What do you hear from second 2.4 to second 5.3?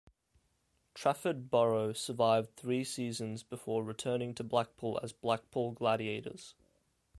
three seasons before returning to Blackpool as